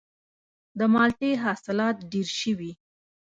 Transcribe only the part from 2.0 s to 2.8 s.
ډیر شوي؟